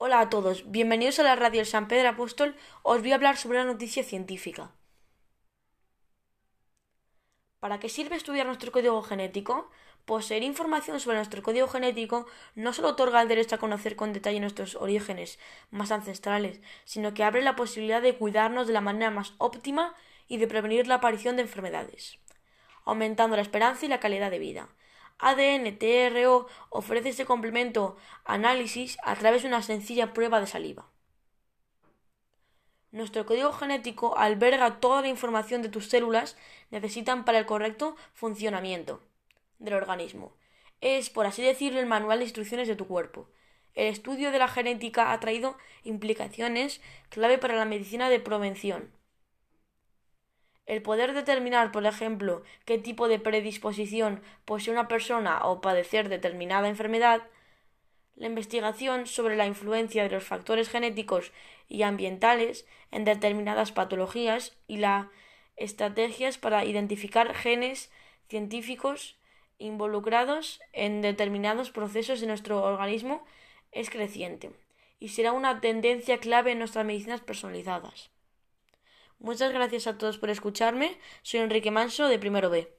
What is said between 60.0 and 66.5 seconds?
de los factores genéticos y ambientales en determinadas patologías y las estrategias